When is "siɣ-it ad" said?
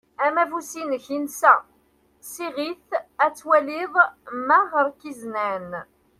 2.31-3.33